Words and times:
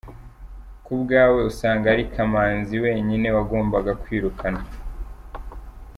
Ku 0.83 0.93
bwawe 1.01 1.39
usanga 1.51 1.85
ari 1.93 2.03
Kamanzi 2.13 2.75
wenyine 2.83 3.27
wagombaga 3.35 3.91
kwirukanwa? 4.03 4.63